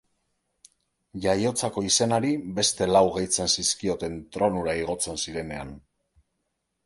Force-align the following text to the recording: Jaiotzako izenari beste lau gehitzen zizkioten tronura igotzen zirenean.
Jaiotzako 1.25 1.83
izenari 1.87 2.31
beste 2.59 2.87
lau 2.95 3.03
gehitzen 3.17 3.53
zizkioten 3.57 4.17
tronura 4.37 4.75
igotzen 4.85 5.23
zirenean. 5.27 5.77